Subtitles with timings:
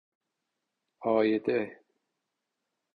[1.03, 1.59] عایده